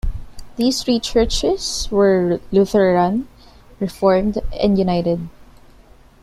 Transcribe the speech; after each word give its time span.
These 0.55 0.81
three 0.81 0.99
churches 0.99 1.87
were 1.91 2.39
Lutheran, 2.51 3.27
Reformed, 3.79 4.39
and 4.59 4.75
United. 4.75 5.29